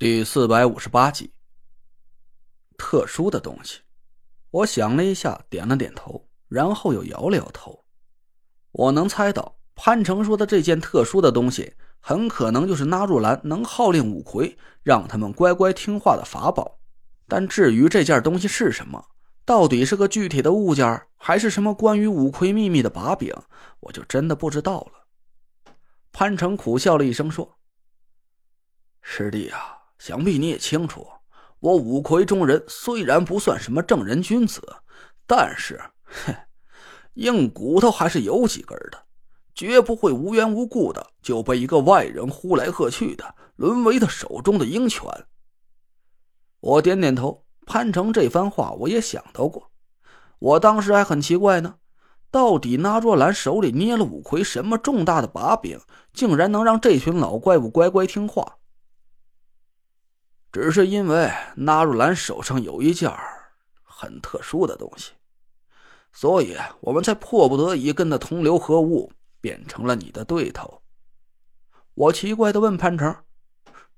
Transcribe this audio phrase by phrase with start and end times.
[0.00, 1.30] 第四百五十八集，
[2.78, 3.80] 特殊的东西。
[4.50, 7.84] 我想了一下，点了点头，然后又摇了摇头。
[8.72, 16.78] 我能猜到潘成说的这件特殊的东西，很可能就是纳入兰能号令五魁，让他们乖乖听话的法宝。
[17.28, 19.04] 但至于这件东西是什么，
[19.44, 23.36] 到底是个具体的物件，还是什么关于五魁秘密的把柄，
[23.80, 25.72] 我就真的不知道了。
[26.10, 27.58] 潘成苦笑了一声说
[29.02, 31.06] ：“师弟啊。”想必你也清楚，
[31.58, 34.62] 我五魁中人虽然不算什么正人君子，
[35.26, 35.78] 但是，
[36.24, 36.34] 哼，
[37.14, 38.98] 硬骨头还是有几根的，
[39.54, 45.04] 绝不会无缘无故的就被一个外人呼来喝去的，沦为他手中的鹰犬。
[46.60, 49.70] 我点点头，潘成这番话我也想到过，
[50.38, 51.74] 我当时还很奇怪呢，
[52.30, 55.78] 到底那若兰手里捏了五魁什么重大的把柄，
[56.14, 58.56] 竟然能让这群老怪物乖乖听话？
[60.52, 63.10] 只是因为纳若兰手上有一件
[63.82, 65.12] 很特殊的东西，
[66.12, 70.82] 所以我们才迫不得已跟他同流合污，变成了你的对头。
[71.94, 73.24] 我奇怪的问潘成：“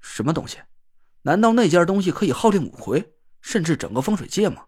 [0.00, 0.58] 什么东西？
[1.22, 4.66] 难道那件东西可以号令五魁，甚至整个风水界吗？”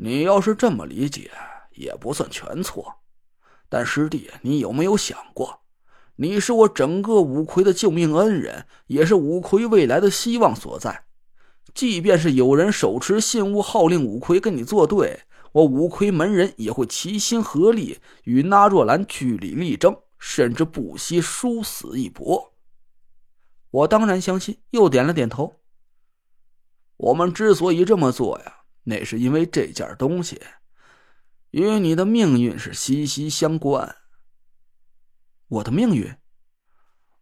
[0.00, 1.30] 你要是这么理解，
[1.72, 3.00] 也不算全错。
[3.68, 5.60] 但师弟，你有没有想过？
[6.20, 11.04] 你是我整个五魁的救命恩人，也是五魁未来的希望所在。
[11.72, 15.20] 即便是有人手持信物号令五魁跟你作对，
[15.52, 22.52] 我五魁门人也会齐心合力与纳若兰据理力争，甚至不惜殊死一搏。
[23.70, 25.60] 我当然相信，又点了点头。
[26.96, 30.42] 我们之所以这么做呀，那是因为这件东西
[31.52, 33.94] 与你的命运是息息相关。
[35.48, 36.14] 我的命运，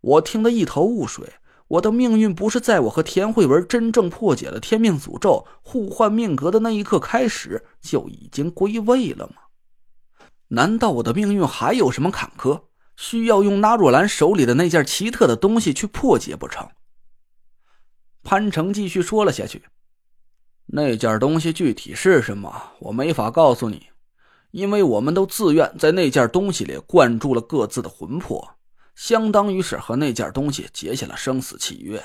[0.01, 1.35] 我听得一头雾水。
[1.69, 9.43] 我的命运不是在我和田慧文真正破解了天命诅咒、互换命格的那一刻开始就已经归位了吗？
[10.49, 12.67] 难道我的命运还有什么坎坷，
[12.97, 16.69] 需要用纳若兰手里的那件奇特的东西去破解不成？
[18.23, 19.65] 潘成继续说了下去
[20.67, 23.89] ：“那件东西具体是什么，我没法告诉你。”
[24.57, 28.57] 因为我们都自愿在那件东西里灌注了各自的魂魄，
[28.95, 32.03] 相当于是和那件东西结下了生死契约，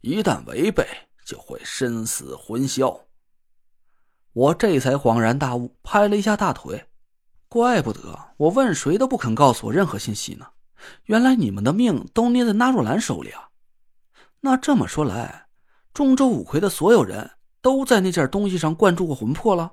[0.00, 0.86] 一旦违背，
[1.26, 2.98] 就会身死魂消。
[4.32, 6.86] 我这才恍然大悟，拍了一下大腿，
[7.46, 10.46] 怪不得我问谁都不肯告诉我任何信息呢。
[11.04, 13.50] 原来你们的命都捏在纳若兰手里啊！
[14.40, 15.48] 那这么说来，
[15.92, 19.72] 中州五魁的所有人都在那件东西上灌注过魂魄了。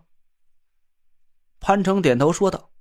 [1.60, 2.72] 潘成点头说道：“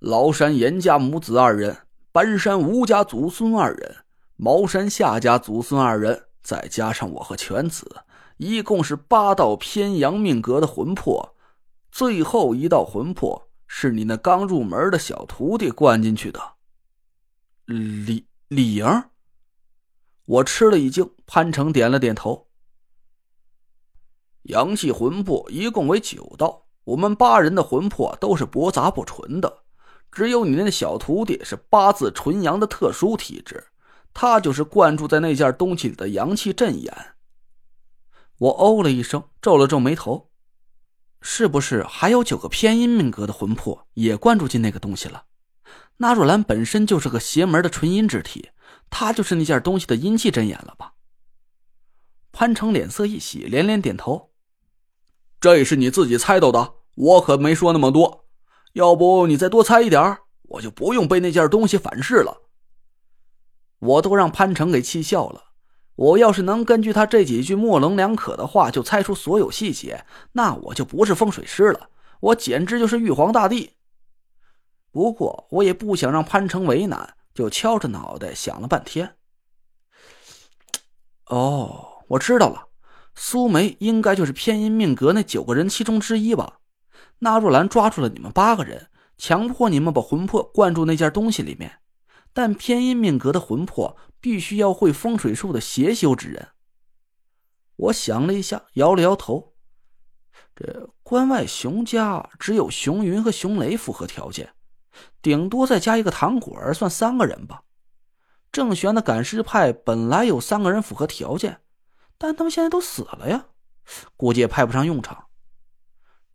[0.00, 4.04] 崂山严家母子二人，搬山吴家祖孙二人，
[4.36, 8.04] 茅山夏家祖孙二人，再加上我和犬子，
[8.38, 11.36] 一共是八道偏阳命格的魂魄。
[11.90, 16.40] 最后一道魂魄是你那刚入门的小徒弟灌进去的。”
[17.66, 18.86] 李李莹，
[20.24, 21.10] 我吃了一惊。
[21.26, 22.46] 潘成点了点头。
[24.44, 26.65] 阳气魂魄一共为九道。
[26.86, 29.64] 我们八人的魂魄都是驳杂不纯的，
[30.12, 33.66] 只有你那小徒弟是八字纯阳的特殊体质，
[34.14, 36.94] 他就是灌注在那件东西里的阳气阵眼。
[38.38, 40.30] 我哦了一声，皱了皱眉头，
[41.20, 45.24] 是不是还有九个偏阴命格的魂魄也灌注进那个东西了？
[45.96, 48.50] 那若兰本身就是个邪门的纯阴之体，
[48.90, 50.92] 她就是那件东西的阴气阵眼了吧？
[52.30, 54.30] 潘成脸色一喜，连连点头。
[55.40, 58.24] 这也是你自己猜到的，我可没说那么多。
[58.72, 62.42] 要不你再多猜一点我就不用被那件东西反噬了。
[63.78, 65.44] 我都让潘成给气笑了。
[65.94, 71.88] 我要是能根据他这几句模棱两可的话就猜出所有细节，那我就不是风水师了，
[72.20, 73.72] 我简直就是玉皇大帝。
[74.90, 79.16] 不过我也不想让潘成为难，就敲着脑袋想了半天。
[81.26, 82.68] 哦，我知道了。
[83.14, 86.58] 苏梅应该就是偏阴命格那九个人其中之一吧？
[87.26, 88.88] 纳若兰抓住了你们八个人，
[89.18, 91.80] 强迫你们把魂魄灌注那件东西里面。
[92.32, 96.50] 但偏阴命格的魂魄必须要会风水术的邪修之人。
[97.74, 99.54] 我想了一下，摇了摇头。
[100.54, 104.52] 这关外熊家只有熊云和熊雷符合条件，
[105.20, 107.62] 顶多再加一个唐果儿，算三个人吧。
[108.52, 111.60] 郑玄的赶尸派本来有三个人符合条件。
[112.16, 113.46] 但他们现在都死了呀，
[114.16, 115.25] 估计也派不上用场。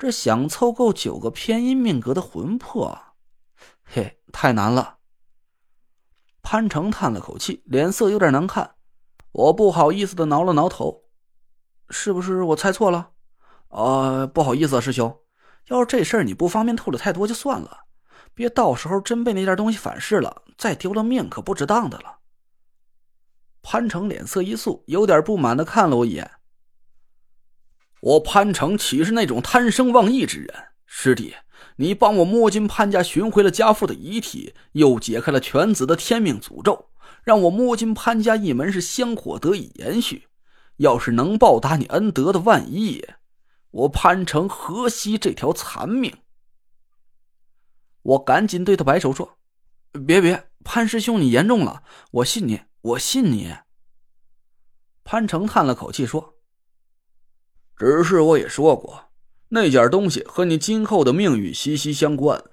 [0.01, 2.98] 这想凑够九个偏阴命格的魂魄，
[3.83, 4.98] 嘿，太难了。
[6.42, 8.77] 潘成叹了口气，脸色有点难看。
[9.31, 11.03] 我不好意思的挠了挠头，
[11.92, 13.12] 是不是我猜错了？
[13.68, 15.19] 呃，不好意思啊，师兄，
[15.68, 17.81] 要是这事儿你不方便透露太多就算了，
[18.33, 22.18] 别到时候真被那件东西反噬了，再丢了命可不值当的了。
[23.62, 26.31] 潘成脸色一肃，有点不满的看了我一眼。
[28.01, 30.50] 我潘成岂是那种贪生忘义之人？
[30.86, 31.36] 师弟，
[31.75, 36.89] 你帮我摸金潘家寻回了家父的遗体，又解开了犬子的天命诅咒。
[37.24, 40.27] 让我摸金潘家一门是香火得以延续，
[40.77, 43.06] 要是能报答你恩德的万一，
[43.69, 46.12] 我潘成何惜这条残命？
[48.01, 49.38] 我赶紧对他摆手说
[50.07, 53.56] ：“别别，潘师兄，你言重了，我信你，我信你。”
[55.06, 56.38] 潘成叹了口气说
[57.81, 59.06] ：“只是我也说过，
[59.50, 62.44] 那件东西和你今后的命运息息相关，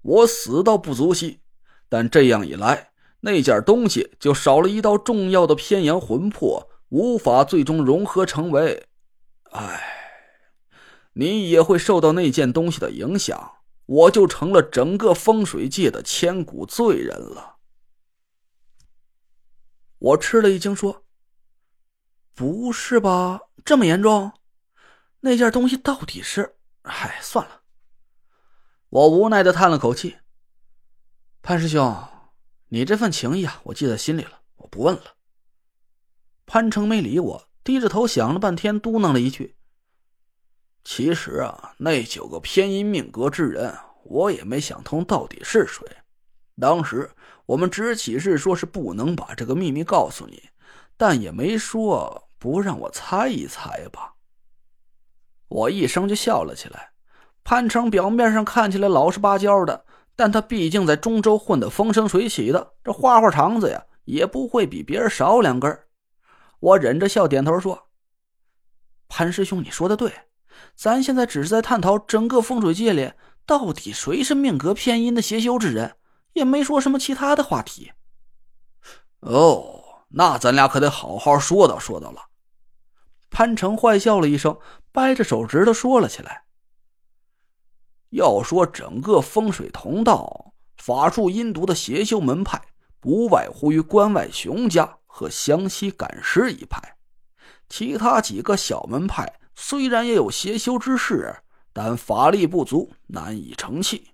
[0.00, 1.40] 我死倒不足惜，
[1.86, 8.86] 但这样一来。”那件东西就少了一道重要的偏阳魂魄，无法最终融合成为。
[9.50, 9.82] 唉，
[11.12, 17.56] 你也会受到那件东西的影响，我就成了整个风水界的千古罪人了。
[19.98, 21.04] 我吃了一惊，说
[22.34, 23.42] ：“不是吧？
[23.62, 24.32] 这么严重？
[25.20, 26.56] 那件东西到底是……
[26.82, 27.62] 唉，算了。”
[28.90, 30.16] 我无奈的叹了口气，
[31.42, 32.08] 潘师兄。
[32.72, 35.16] 你这份情谊啊，我记在心里了，我不问了。
[36.46, 39.56] 潘成没理我，低着头想了半天，嘟囔了一句
[40.84, 45.84] ：“其实啊，那九个偏阴命格之人，我也没想通到底是谁。
[46.60, 47.10] 当时
[47.46, 50.48] 我们只起誓说是不能把这个秘密告诉你，
[50.96, 54.14] 但也没说不让我猜一猜吧。”
[55.50, 56.92] 我一声就笑了起来。
[57.44, 59.84] 潘成表面上看起来老实巴交的。
[60.16, 65.78] 但他毕竟在中州混得风生水起的，这花花肠子呀，也不会比别人少两根。
[66.58, 67.88] 我忍着笑点头说
[69.08, 70.12] ：“潘师兄，你说的对，
[70.74, 73.12] 咱现在只是在探讨整个风水界里
[73.46, 75.96] 到底谁是命格偏阴的邪修之人，
[76.34, 77.92] 也没说什么其他的话题。”
[79.20, 82.26] 哦，那咱俩可得好好说道说道了。
[83.30, 84.58] 潘成坏笑了一声，
[84.92, 86.44] 掰着手指头说了起来。
[88.10, 92.60] 要说整个风水同道法术阴毒的邪修门派，
[92.98, 96.96] 不外乎于关外熊家和湘西赶尸一派。
[97.68, 104.10] 其他几个小门派虽然也有邪修之士，但法力不足，难以成器。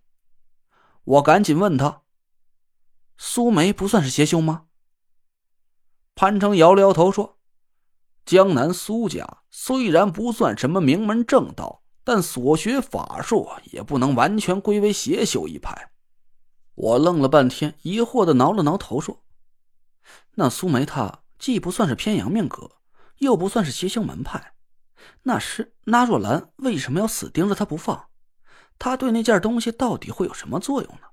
[1.05, 2.03] 我赶紧问他
[3.17, 4.67] ：“苏梅不算是邪修吗？”
[6.15, 7.36] 潘成摇了摇头说
[8.27, 15.91] ：“江南苏家虽然不算什么名门正道。”但所学法术也不能完全归为邪修一派。
[16.77, 19.25] 我愣了半天，疑惑的挠了挠头，说
[20.39, 22.71] ：“那苏梅她既不算是偏阳命格，
[23.19, 24.53] 又不算是邪修门派，
[25.25, 28.07] 那是那若兰为什么要死盯着她不放？
[28.79, 31.09] 她对那件东西到底会有什么作用呢？”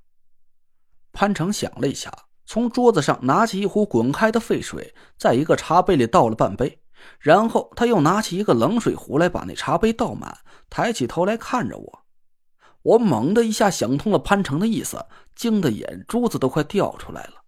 [1.11, 2.13] 潘成想了一下，
[2.45, 6.82] 从桌子上拿起一壶滚开的沸水，在一个茶杯里倒了半杯。
[7.19, 10.37] 然后他又拿起一个冷水壶来，把那茶杯倒满，
[10.69, 11.99] 抬起头来看着我。
[12.81, 15.05] 我猛地一下想通了潘成的意思，
[15.35, 17.42] 惊得眼珠子都快掉出来了。